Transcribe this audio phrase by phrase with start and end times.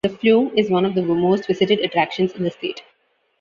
[0.03, 2.81] The Flume is one of the most visited attractions in the state.